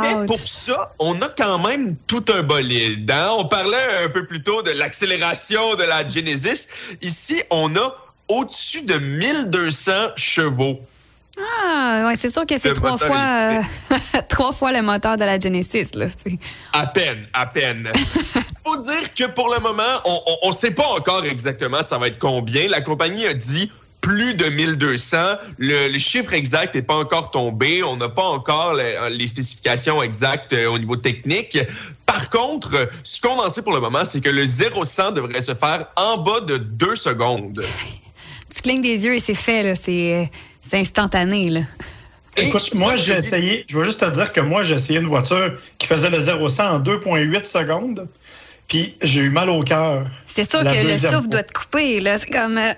Mais 0.00 0.26
pour 0.26 0.38
ça, 0.38 0.94
on 0.98 1.20
a 1.20 1.28
quand 1.28 1.58
même 1.66 1.96
tout 2.06 2.24
un 2.34 2.42
bolide. 2.42 3.10
Hein? 3.10 3.28
On 3.38 3.46
parlait 3.46 4.04
un 4.04 4.08
peu 4.08 4.26
plus 4.26 4.42
tôt 4.42 4.62
de 4.62 4.70
l'accélération 4.70 5.74
de 5.76 5.84
la 5.84 6.08
Genesis. 6.08 6.68
Ici, 7.02 7.42
on 7.50 7.74
a 7.76 7.94
au-dessus 8.28 8.82
de 8.82 8.98
1200 8.98 9.92
chevaux. 10.16 10.80
Ah, 11.38 12.04
ouais, 12.06 12.16
c'est 12.16 12.30
sûr 12.30 12.44
que 12.46 12.58
c'est 12.58 12.72
trois 12.72 12.98
fois, 12.98 13.16
euh, 13.16 13.62
trois 14.28 14.52
fois 14.52 14.72
le 14.72 14.82
moteur 14.82 15.16
de 15.16 15.24
la 15.24 15.38
Genesis. 15.38 15.86
Là, 15.94 16.06
à 16.72 16.86
peine, 16.88 17.26
à 17.32 17.46
peine. 17.46 17.88
faut 18.64 18.76
dire 18.76 19.14
que 19.14 19.24
pour 19.28 19.48
le 19.52 19.60
moment, 19.60 19.82
on 20.42 20.48
ne 20.48 20.52
sait 20.52 20.72
pas 20.72 20.86
encore 20.96 21.24
exactement 21.24 21.82
ça 21.82 21.98
va 21.98 22.08
être 22.08 22.18
combien. 22.18 22.68
La 22.68 22.80
compagnie 22.80 23.26
a 23.26 23.34
dit 23.34 23.70
plus 24.08 24.32
de 24.32 24.46
1200. 24.46 25.16
Le, 25.58 25.92
le 25.92 25.98
chiffre 25.98 26.32
exact 26.32 26.74
n'est 26.74 26.82
pas 26.82 26.94
encore 26.94 27.30
tombé. 27.30 27.82
On 27.82 27.96
n'a 27.96 28.08
pas 28.08 28.22
encore 28.22 28.72
les, 28.72 29.26
spécifications 29.26 30.02
exactes 30.02 30.54
euh, 30.54 30.70
au 30.70 30.78
niveau 30.78 30.96
technique. 30.96 31.58
Par 32.06 32.30
contre, 32.30 32.88
ce 33.02 33.20
qu'on 33.20 33.38
en 33.38 33.50
sait 33.50 33.60
pour 33.60 33.74
le 33.74 33.80
moment, 33.80 34.06
c'est 34.06 34.22
que 34.22 34.30
le 34.30 34.44
0-100 34.44 35.12
devrait 35.12 35.42
se 35.42 35.54
faire 35.54 35.88
en 35.96 36.16
bas 36.16 36.40
de 36.40 36.56
deux 36.56 36.96
secondes. 36.96 37.62
Tu 38.54 38.62
clignes 38.62 38.80
des 38.80 39.04
yeux 39.04 39.14
et 39.14 39.20
c'est 39.20 39.34
fait, 39.34 39.74
C'est 39.76 40.30
instantané, 40.72 41.50
là. 41.50 41.60
Écoute, 42.38 42.72
moi, 42.74 42.96
j'ai 42.96 43.14
essayé, 43.14 43.66
je 43.68 43.76
veux 43.76 43.84
juste 43.84 44.00
te 44.00 44.10
dire 44.10 44.32
que 44.32 44.40
moi, 44.40 44.62
j'ai 44.62 44.76
essayé 44.76 45.00
une 45.00 45.06
voiture 45.06 45.54
qui 45.76 45.86
faisait 45.86 46.08
le 46.08 46.18
0-100 46.18 46.62
en 46.62 46.80
2,8 46.80 47.44
secondes. 47.44 48.08
Puis 48.68 48.96
j'ai 49.02 49.22
eu 49.22 49.30
mal 49.30 49.48
au 49.48 49.62
cœur. 49.62 50.04
C'est 50.26 50.48
sûr 50.48 50.62
que 50.62 50.86
le 50.86 50.98
souffle 50.98 51.28
doit 51.28 51.42
te 51.42 51.52
couper, 51.52 52.00
là. 52.00 52.18
C'est 52.18 52.28
comme. 52.28 52.58
Euh, 52.58 52.74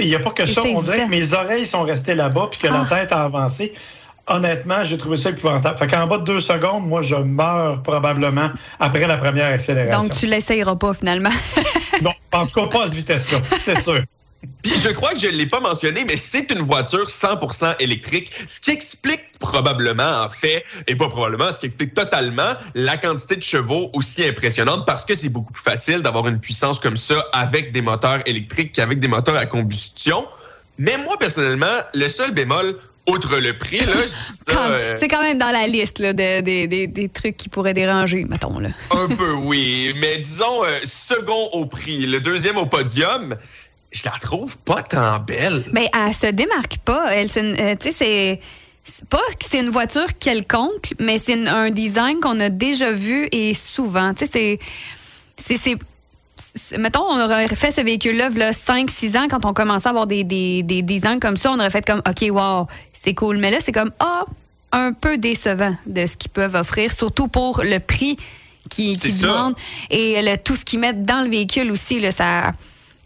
il 0.00 0.06
n'y 0.06 0.14
a 0.14 0.20
pas 0.20 0.30
que 0.30 0.46
ça. 0.46 0.62
On 0.64 0.80
dirait 0.80 1.06
que 1.06 1.10
mes 1.10 1.34
oreilles 1.34 1.66
sont 1.66 1.82
restées 1.82 2.14
là-bas 2.14 2.48
puis 2.50 2.60
que 2.60 2.68
la 2.68 2.86
ah. 2.88 2.94
tête 2.94 3.12
a 3.12 3.24
avancé. 3.24 3.74
Honnêtement, 4.28 4.84
j'ai 4.84 4.96
trouvé 4.96 5.16
ça 5.16 5.30
épouvantable. 5.30 5.76
Fait 5.76 5.88
qu'en 5.88 6.06
bas 6.06 6.18
de 6.18 6.24
deux 6.24 6.38
secondes, 6.38 6.86
moi, 6.86 7.02
je 7.02 7.16
meurs 7.16 7.82
probablement 7.82 8.50
après 8.78 9.04
la 9.08 9.18
première 9.18 9.52
accélération. 9.52 10.08
Donc, 10.08 10.16
tu 10.16 10.26
l'essayeras 10.26 10.76
pas 10.76 10.94
finalement. 10.94 11.30
non, 12.02 12.12
en 12.32 12.46
tout 12.46 12.60
cas, 12.60 12.66
pas 12.68 12.84
à 12.84 12.86
cette 12.86 12.94
vitesse-là, 12.94 13.40
c'est 13.58 13.80
sûr. 13.80 14.00
Puis 14.62 14.72
je 14.82 14.88
crois 14.90 15.12
que 15.12 15.18
je 15.20 15.26
ne 15.26 15.32
l'ai 15.32 15.46
pas 15.46 15.60
mentionné, 15.60 16.04
mais 16.06 16.16
c'est 16.16 16.50
une 16.50 16.60
voiture 16.62 17.06
100% 17.08 17.76
électrique, 17.78 18.30
ce 18.46 18.60
qui 18.60 18.70
explique 18.70 19.20
probablement, 19.38 20.22
en 20.24 20.30
fait, 20.30 20.64
et 20.86 20.94
pas 20.96 21.08
probablement, 21.08 21.52
ce 21.52 21.60
qui 21.60 21.66
explique 21.66 21.94
totalement 21.94 22.54
la 22.74 22.96
quantité 22.96 23.36
de 23.36 23.42
chevaux 23.42 23.90
aussi 23.94 24.24
impressionnante 24.24 24.86
parce 24.86 25.04
que 25.04 25.14
c'est 25.14 25.28
beaucoup 25.28 25.52
plus 25.52 25.62
facile 25.62 26.00
d'avoir 26.00 26.26
une 26.28 26.40
puissance 26.40 26.80
comme 26.80 26.96
ça 26.96 27.22
avec 27.32 27.72
des 27.72 27.82
moteurs 27.82 28.20
électriques 28.26 28.72
qu'avec 28.72 28.98
des 29.00 29.08
moteurs 29.08 29.36
à 29.36 29.46
combustion. 29.46 30.26
Mais 30.78 30.96
moi, 30.96 31.18
personnellement, 31.18 31.66
le 31.94 32.08
seul 32.08 32.32
bémol, 32.32 32.74
outre 33.08 33.38
le 33.38 33.56
prix, 33.58 33.78
là, 33.80 33.86
je 34.02 34.32
dis 34.32 34.38
ça. 34.46 34.70
euh, 34.70 34.94
C'est 34.98 35.08
quand 35.08 35.22
même 35.22 35.38
dans 35.38 35.50
la 35.50 35.66
liste 35.66 35.98
là, 35.98 36.12
de- 36.12 36.40
des 36.86 37.08
trucs 37.08 37.36
qui 37.36 37.48
pourraient 37.48 37.74
déranger, 37.74 38.24
mettons. 38.24 38.58
Là. 38.58 38.68
un 38.90 39.08
peu, 39.08 39.32
oui. 39.32 39.94
Mais 40.00 40.18
disons, 40.18 40.64
euh, 40.64 40.78
second 40.84 41.48
au 41.52 41.66
prix, 41.66 42.06
le 42.06 42.20
deuxième 42.20 42.56
au 42.56 42.66
podium, 42.66 43.36
je 43.92 44.04
la 44.04 44.12
trouve 44.20 44.56
pas 44.58 44.82
tant 44.82 45.18
belle. 45.18 45.64
Mais 45.72 45.88
elle 45.94 46.14
se 46.14 46.26
démarque 46.26 46.78
pas. 46.78 47.12
Elle, 47.14 47.28
euh, 47.36 47.74
tu 47.78 47.88
sais, 47.88 47.92
c'est. 47.92 48.40
Pas 49.08 49.18
que 49.38 49.44
c'est 49.48 49.60
une 49.60 49.68
voiture 49.70 50.06
quelconque, 50.18 50.94
mais 50.98 51.18
c'est 51.18 51.46
un 51.46 51.70
design 51.70 52.18
qu'on 52.20 52.40
a 52.40 52.48
déjà 52.48 52.90
vu 52.90 53.28
et 53.30 53.54
souvent. 53.54 54.14
Tu 54.14 54.26
sais, 54.26 54.30
c'est. 54.32 54.58
c'est- 55.36 55.56
c'est- 55.56 55.78
c'est- 56.54 56.78
Mettons, 56.78 57.04
on 57.08 57.20
aurait 57.22 57.46
fait 57.48 57.70
ce 57.70 57.80
véhicule-là, 57.82 58.30
5-6 58.52 59.16
ans, 59.16 59.26
quand 59.30 59.44
on 59.44 59.52
commençait 59.52 59.86
à 59.86 59.90
avoir 59.90 60.06
des, 60.06 60.24
des, 60.24 60.62
des 60.64 60.82
designs 60.82 61.20
comme 61.20 61.36
ça, 61.36 61.52
on 61.52 61.58
aurait 61.60 61.70
fait 61.70 61.86
comme, 61.86 62.02
OK, 62.08 62.24
wow, 62.30 62.66
c'est 62.92 63.14
cool. 63.14 63.36
Mais 63.36 63.50
là, 63.52 63.58
c'est 63.60 63.70
comme, 63.72 63.92
ah, 64.00 64.24
un 64.72 64.92
peu 64.92 65.18
décevant 65.18 65.76
de 65.86 66.06
ce 66.06 66.16
qu'ils 66.16 66.30
peuvent 66.30 66.54
offrir, 66.56 66.92
surtout 66.92 67.28
pour 67.28 67.60
le 67.62 67.78
prix 67.78 68.16
qu'ils 68.68 68.96
demandent 69.20 69.54
et 69.90 70.20
le- 70.22 70.36
tout 70.38 70.56
ce 70.56 70.64
qu'ils 70.64 70.80
mettent 70.80 71.04
dans 71.04 71.22
le 71.22 71.30
véhicule 71.30 71.70
aussi. 71.70 72.00
Là, 72.00 72.10
ça... 72.12 72.52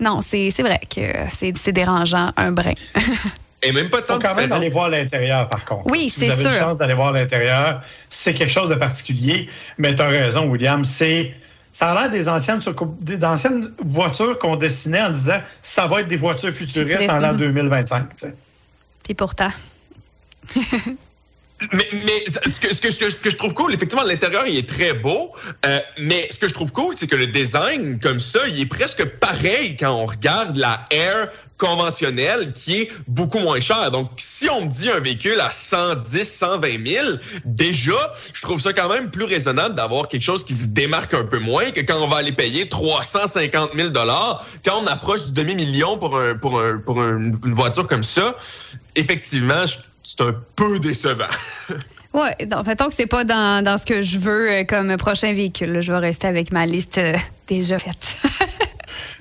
Non, 0.00 0.20
c'est 0.20 0.50
c'est 0.50 0.62
vrai 0.62 0.80
que 0.88 1.00
c'est 1.30 1.56
c'est 1.56 1.72
dérangeant, 1.72 2.32
un 2.36 2.52
brin. 2.52 2.74
Et 3.62 3.72
même 3.72 3.88
pas 3.88 4.02
tant 4.02 4.14
faut 4.14 4.20
quand 4.20 4.34
même 4.34 4.44
différent. 4.44 4.60
aller 4.60 4.70
voir 4.70 4.90
l'intérieur, 4.90 5.48
par 5.48 5.64
contre. 5.64 5.86
Oui, 5.86 6.10
si 6.10 6.20
c'est 6.20 6.26
vous 6.26 6.32
avez 6.32 6.42
sûr. 6.42 6.52
une 6.52 6.58
chance 6.58 6.78
d'aller 6.78 6.94
voir 6.94 7.12
l'intérieur, 7.12 7.82
c'est 8.10 8.34
quelque 8.34 8.50
chose 8.52 8.68
de 8.68 8.74
particulier. 8.74 9.48
Mais 9.78 9.94
tu 9.94 10.02
as 10.02 10.08
raison, 10.08 10.46
William. 10.50 10.84
C'est 10.84 11.34
ça 11.72 11.90
a 11.90 12.02
l'air 12.02 12.10
des 12.10 12.28
anciennes, 12.28 12.60
des 13.00 13.18
voitures 13.84 14.38
qu'on 14.38 14.56
dessinait 14.56 15.02
en 15.02 15.10
disant 15.10 15.40
ça 15.60 15.86
va 15.88 16.02
être 16.02 16.08
des 16.08 16.16
voitures 16.16 16.52
futuristes 16.52 17.10
en 17.10 17.18
l'an 17.18 17.32
mhm. 17.32 17.38
2025. 17.38 18.08
tu 18.10 18.14
sais. 18.16 18.34
Puis 19.02 19.14
pourtant. 19.14 19.50
Mais, 21.73 21.84
ce, 22.26 22.80
que, 22.80 23.30
je 23.30 23.37
trouve 23.37 23.54
cool, 23.54 23.73
effectivement, 23.73 24.04
l'intérieur, 24.04 24.46
il 24.46 24.56
est 24.56 24.68
très 24.68 24.92
beau. 24.92 25.32
euh, 25.64 25.78
mais 25.99 26.28
ce 26.30 26.38
que 26.38 26.49
je 26.49 26.54
trouve 26.54 26.73
cool, 26.73 26.94
c'est 26.96 27.06
que 27.06 27.16
le 27.16 27.26
design, 27.28 27.99
comme 28.00 28.18
ça, 28.18 28.40
il 28.49 28.61
est 28.61 28.66
presque 28.66 29.04
pareil 29.04 29.76
quand 29.76 29.92
on 29.94 30.06
regarde 30.06 30.56
la 30.56 30.87
Air 30.90 31.28
conventionnelle 31.56 32.52
qui 32.52 32.82
est 32.82 32.92
beaucoup 33.06 33.38
moins 33.38 33.61
chère. 33.61 33.90
Donc, 33.92 34.11
si 34.16 34.50
on 34.50 34.62
me 34.62 34.66
dit 34.68 34.90
un 34.90 34.99
véhicule 34.99 35.40
à 35.40 35.50
110, 35.52 36.25
120 36.28 36.87
000, 36.87 37.06
déjà, 37.44 38.14
je 38.32 38.42
trouve 38.42 38.61
ça 38.61 38.73
quand 38.73 38.88
même 38.88 39.08
plus 39.08 39.25
raisonnable 39.25 39.76
d'avoir 39.76 40.08
quelque 40.08 40.23
chose 40.25 40.44
qui 40.44 40.52
se 40.52 40.66
démarque 40.68 41.14
un 41.14 41.25
peu 41.25 41.38
moins 41.38 41.70
que 41.70 41.80
quand 41.80 42.02
on 42.02 42.08
va 42.08 42.16
aller 42.16 42.32
payer 42.32 42.68
350 42.68 43.70
000 43.76 43.90
Quand 43.92 44.82
on 44.82 44.87
approche 44.88 45.26
du 45.26 45.32
demi-million 45.32 45.96
pour, 45.96 46.18
un, 46.18 46.37
pour, 46.37 46.61
un, 46.61 46.78
pour 46.78 47.00
un- 47.00 47.30
une 47.44 47.54
voiture 47.54 47.87
comme 47.87 48.02
ça, 48.02 48.37
effectivement, 48.96 49.64
je- 49.64 49.76
c'est 50.04 50.20
un 50.20 50.34
peu 50.54 50.78
décevant. 50.78 51.25
Donc, 52.46 52.66
mettons 52.68 52.88
que 52.88 52.94
c'est 52.94 53.08
pas 53.08 53.25
dans, 53.25 53.64
dans 53.64 53.76
ce 53.76 53.84
que 53.84 54.00
je 54.00 54.20
veux 54.20 54.49
euh, 54.49 54.64
comme 54.64 54.96
prochain 54.96 55.32
véhicule. 55.32 55.80
Je 55.80 55.90
vais 55.92 55.99
rester 55.99 56.28
avec 56.28 56.52
ma 56.52 56.64
liste 56.64 56.99
euh, 56.99 57.12
déjà 57.49 57.78
faite. 57.80 57.96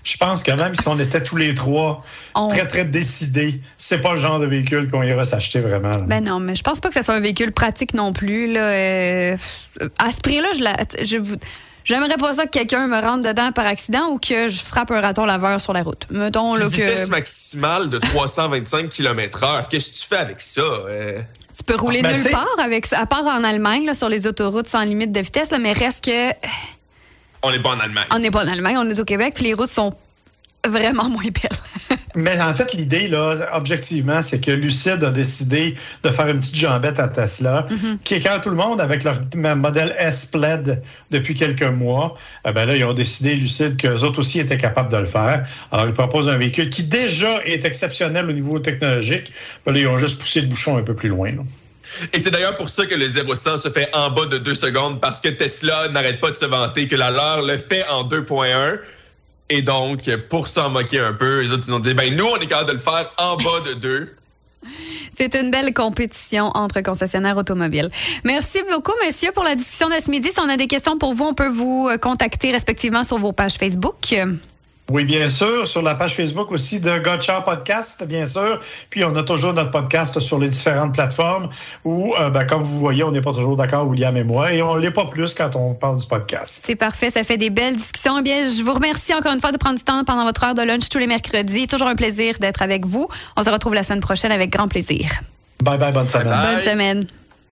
Je 0.03 0.17
pense 0.17 0.43
que 0.43 0.51
même 0.51 0.75
si 0.75 0.85
on 0.89 0.99
était 0.99 1.23
tous 1.23 1.37
les 1.37 1.55
trois 1.55 2.03
On- 2.35 2.49
très, 2.49 2.67
très 2.67 2.83
décidés, 2.83 3.61
c'est 3.77 3.99
pas 4.01 4.11
le 4.13 4.19
genre 4.19 4.37
de 4.37 4.45
véhicule 4.45 4.91
qu'on 4.91 5.01
ira 5.01 5.23
s'acheter 5.23 5.61
vraiment. 5.61 5.91
là. 5.91 5.97
Ben 5.99 6.21
non, 6.23 6.39
mais 6.41 6.57
je 6.57 6.61
pense 6.61 6.81
pas 6.81 6.89
que 6.89 6.95
ce 6.95 7.01
soit 7.01 7.13
un 7.15 7.21
véhicule 7.21 7.53
pratique 7.53 7.93
non 7.93 8.11
plus. 8.11 8.51
Là. 8.51 8.67
Euh, 8.67 9.37
à 9.97 10.11
ce 10.11 10.19
prix-là, 10.19 10.49
je 10.57 10.61
la, 10.61 10.75
je 11.05 11.17
vous. 11.17 11.35
J'aimerais 11.85 12.15
pas 12.17 12.33
ça 12.33 12.45
que 12.45 12.51
quelqu'un 12.51 12.87
me 12.87 12.99
rentre 13.01 13.27
dedans 13.27 13.51
par 13.51 13.65
accident 13.65 14.07
ou 14.09 14.17
que 14.19 14.47
je 14.47 14.59
frappe 14.61 14.91
un 14.91 15.01
raton 15.01 15.25
laveur 15.25 15.59
sur 15.59 15.73
la 15.73 15.83
route. 15.83 16.05
Mettons 16.09 16.55
là, 16.55 16.63
Une 16.65 16.69
vitesse 16.69 17.05
que 17.05 17.09
maximale 17.11 17.89
de 17.89 17.97
325 17.97 18.89
km/h. 18.89 19.67
Qu'est-ce 19.69 19.91
que 19.91 19.97
tu 19.97 20.07
fais 20.07 20.17
avec 20.17 20.41
ça? 20.41 20.61
euh? 20.61 21.21
tu 21.55 21.63
peux 21.63 21.75
rouler 21.75 22.01
Ben, 22.01 22.15
nulle 22.15 22.31
part 22.31 22.47
avec 22.59 22.85
ça, 22.87 23.01
à 23.01 23.05
part 23.05 23.25
en 23.25 23.43
Allemagne, 23.43 23.85
là, 23.85 23.93
sur 23.95 24.07
les 24.09 24.25
autoroutes 24.27 24.67
sans 24.67 24.83
limite 24.83 25.11
de 25.11 25.19
vitesse, 25.19 25.51
là, 25.51 25.59
mais 25.59 25.73
reste 25.73 26.05
que 26.05 26.29
On 27.43 27.51
n'est 27.51 27.61
pas 27.61 27.71
en 27.75 27.79
Allemagne. 27.79 28.05
on 28.11 28.19
n'est 28.19 28.31
pas 28.31 28.43
en 28.45 28.47
Allemagne, 28.47 28.77
on 28.77 28.89
est 28.89 28.99
au 28.99 29.05
Québec, 29.05 29.33
puis 29.35 29.43
les 29.43 29.53
routes 29.53 29.69
sont 29.69 29.93
vraiment 30.65 31.03
moins 31.09 31.23
belles. 31.23 31.97
Mais 32.15 32.39
en 32.39 32.53
fait, 32.53 32.73
l'idée, 32.73 33.07
là, 33.07 33.49
objectivement, 33.53 34.21
c'est 34.21 34.39
que 34.39 34.51
Lucid 34.51 35.03
a 35.03 35.09
décidé 35.09 35.75
de 36.03 36.09
faire 36.09 36.27
une 36.27 36.39
petite 36.39 36.55
jambette 36.55 36.99
à 36.99 37.07
Tesla, 37.07 37.67
qui 38.03 38.15
écarte 38.15 38.43
tout 38.43 38.49
le 38.49 38.55
monde 38.55 38.79
avec 38.81 39.03
leur 39.03 39.19
modèle 39.35 39.95
S 39.97 40.25
Plaid 40.27 40.81
depuis 41.11 41.33
quelques 41.33 41.63
mois. 41.63 42.15
Eh 42.47 42.51
ben 42.51 42.65
là, 42.65 42.75
ils 42.75 42.85
ont 42.85 42.93
décidé, 42.93 43.35
Lucid, 43.35 43.77
qu'eux 43.77 44.01
autres 44.01 44.19
aussi 44.19 44.39
étaient 44.39 44.57
capables 44.57 44.91
de 44.91 44.97
le 44.97 45.05
faire. 45.05 45.47
Alors, 45.71 45.87
ils 45.87 45.93
proposent 45.93 46.29
un 46.29 46.37
véhicule 46.37 46.69
qui 46.69 46.83
déjà 46.83 47.43
est 47.45 47.65
exceptionnel 47.65 48.29
au 48.29 48.33
niveau 48.33 48.59
technologique. 48.59 49.31
Ben 49.65 49.73
là, 49.73 49.79
ils 49.79 49.87
ont 49.87 49.97
juste 49.97 50.19
poussé 50.19 50.41
le 50.41 50.47
bouchon 50.47 50.77
un 50.77 50.83
peu 50.83 50.95
plus 50.95 51.09
loin. 51.09 51.31
là. 51.31 51.41
Et 52.11 52.19
c'est 52.19 52.31
d'ailleurs 52.31 52.57
pour 52.57 52.69
ça 52.69 52.85
que 52.85 52.95
le 52.95 53.05
0-100 53.05 53.59
se 53.59 53.69
fait 53.69 53.89
en 53.93 54.09
bas 54.09 54.25
de 54.25 54.37
2 54.37 54.55
secondes 54.55 54.99
parce 54.99 55.19
que 55.19 55.29
Tesla 55.29 55.89
n'arrête 55.89 56.19
pas 56.19 56.31
de 56.31 56.35
se 56.35 56.45
vanter 56.45 56.87
que 56.87 56.95
la 56.95 57.11
leur 57.11 57.41
le 57.43 57.57
fait 57.57 57.83
en 57.91 58.03
2.1. 58.03 58.79
Et 59.49 59.61
donc, 59.61 60.09
pour 60.29 60.47
s'en 60.47 60.69
moquer 60.69 60.99
un 60.99 61.13
peu, 61.13 61.41
les 61.41 61.51
autres, 61.51 61.65
ils 61.67 61.73
ont 61.73 61.79
dit, 61.79 61.93
ben 61.93 62.15
nous, 62.15 62.25
on 62.25 62.37
est 62.37 62.47
capable 62.47 62.69
de 62.69 62.73
le 62.75 62.79
faire 62.79 63.11
en 63.17 63.37
bas 63.37 63.59
de 63.67 63.73
2. 63.73 64.15
C'est 65.11 65.35
une 65.35 65.51
belle 65.51 65.73
compétition 65.73 66.45
entre 66.55 66.81
concessionnaires 66.81 67.37
automobiles. 67.37 67.91
Merci 68.23 68.59
beaucoup, 68.71 68.93
messieurs, 69.03 69.31
pour 69.33 69.43
la 69.43 69.55
discussion 69.55 69.89
de 69.89 69.95
ce 70.03 70.09
midi. 70.09 70.29
Si 70.31 70.39
on 70.39 70.49
a 70.49 70.57
des 70.57 70.67
questions 70.67 70.97
pour 70.97 71.13
vous, 71.13 71.25
on 71.25 71.33
peut 71.33 71.49
vous 71.49 71.89
contacter 72.01 72.51
respectivement 72.51 73.03
sur 73.03 73.19
vos 73.19 73.33
pages 73.33 73.55
Facebook. 73.55 74.15
Oui, 74.91 75.05
bien 75.05 75.29
sûr. 75.29 75.65
Sur 75.65 75.81
la 75.81 75.95
page 75.95 76.15
Facebook 76.15 76.51
aussi 76.51 76.79
de 76.81 76.99
Gotcha 76.99 77.41
Podcast, 77.41 78.03
bien 78.05 78.25
sûr. 78.25 78.59
Puis 78.89 79.03
on 79.05 79.15
a 79.15 79.23
toujours 79.23 79.53
notre 79.53 79.71
podcast 79.71 80.19
sur 80.19 80.39
les 80.39 80.49
différentes 80.49 80.93
plateformes 80.93 81.49
où, 81.85 82.13
euh, 82.19 82.29
ben, 82.29 82.45
comme 82.45 82.63
vous 82.63 82.79
voyez, 82.79 83.03
on 83.03 83.11
n'est 83.11 83.21
pas 83.21 83.31
toujours 83.31 83.55
d'accord, 83.55 83.87
William 83.87 84.15
et 84.17 84.25
moi, 84.25 84.51
et 84.51 84.61
on 84.61 84.75
l'est 84.75 84.91
pas 84.91 85.05
plus 85.05 85.33
quand 85.33 85.55
on 85.55 85.73
parle 85.73 85.99
du 85.99 86.05
podcast. 86.05 86.61
C'est 86.65 86.75
parfait, 86.75 87.09
ça 87.09 87.23
fait 87.23 87.37
des 87.37 87.49
belles 87.49 87.77
discussions. 87.77 88.19
Eh 88.19 88.23
bien, 88.23 88.41
je 88.43 88.61
vous 88.61 88.73
remercie 88.73 89.13
encore 89.13 89.31
une 89.31 89.39
fois 89.39 89.53
de 89.53 89.57
prendre 89.57 89.77
du 89.77 89.83
temps 89.85 90.03
pendant 90.03 90.25
votre 90.25 90.43
heure 90.43 90.53
de 90.53 90.61
lunch 90.61 90.89
tous 90.89 90.99
les 90.99 91.07
mercredis. 91.07 91.67
Toujours 91.67 91.87
un 91.87 91.95
plaisir 91.95 92.35
d'être 92.39 92.61
avec 92.61 92.85
vous. 92.85 93.07
On 93.37 93.43
se 93.43 93.49
retrouve 93.49 93.73
la 93.73 93.83
semaine 93.83 94.01
prochaine 94.01 94.33
avec 94.33 94.49
grand 94.49 94.67
plaisir. 94.67 95.09
Bye 95.63 95.77
bye, 95.77 95.93
bonne 95.93 96.09
semaine. 96.09 96.27
Bye. 96.27 96.55
Bonne 96.55 96.65
semaine. 96.65 97.07